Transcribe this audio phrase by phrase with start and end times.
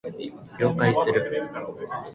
[0.57, 1.43] 了解する